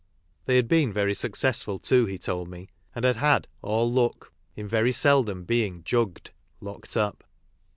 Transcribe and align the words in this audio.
They 0.45 0.55
had 0.55 0.67
been 0.67 0.91
very 0.91 1.13
successful 1.13 1.77
too, 1.77 2.07
ho 2.09 2.17
told 2.17 2.47
me, 2.49 2.69
and 2.95 3.05
had 3.05 3.17
had" 3.17 3.47
all 3.61 3.91
luck" 3.93 4.33
in 4.55 4.67
very 4.67 4.91
seldom 4.91 5.43
being 5.43 5.83
"jugged" 5.83 6.31
(locked 6.59 6.97
up). 6.97 7.23